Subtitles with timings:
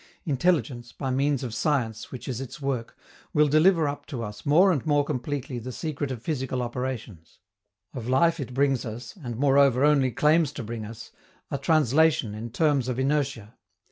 [0.25, 2.97] Intelligence, by means of science, which is its work,
[3.35, 7.37] will deliver up to us more and more completely the secret of physical operations;
[7.93, 11.11] of life it brings us, and moreover only claims to bring us,
[11.51, 13.53] a translation in terms of inertia.